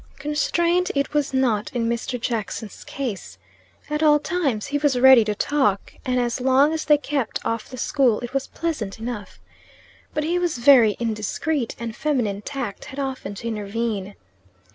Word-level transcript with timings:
Constrained 0.17 0.91
it 0.95 1.13
was 1.13 1.31
not 1.31 1.71
in 1.75 1.87
Mr. 1.87 2.19
Jackson's 2.19 2.83
case. 2.85 3.37
At 3.87 4.01
all 4.01 4.17
times 4.17 4.65
he 4.65 4.79
was 4.79 4.97
ready 4.99 5.23
to 5.23 5.35
talk, 5.35 5.93
and 6.03 6.19
as 6.19 6.41
long 6.41 6.73
as 6.73 6.85
they 6.85 6.97
kept 6.97 7.37
off 7.45 7.69
the 7.69 7.77
school 7.77 8.19
it 8.21 8.33
was 8.33 8.47
pleasant 8.47 8.97
enough. 8.97 9.39
But 10.15 10.23
he 10.23 10.39
was 10.39 10.57
very 10.57 10.97
indiscreet, 10.99 11.75
and 11.77 11.95
feminine 11.95 12.41
tact 12.41 12.85
had 12.85 12.97
often 12.97 13.35
to 13.35 13.47
intervene. 13.47 14.15